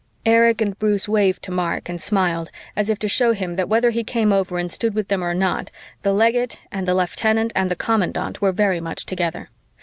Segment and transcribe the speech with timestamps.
[0.25, 3.91] Erich and Bruce waved to Mark and smiled, as if to show him that whether
[3.91, 5.69] he came over and stood with them or not,
[6.01, 9.49] the legate and the lieutenant and the commandant were very much together.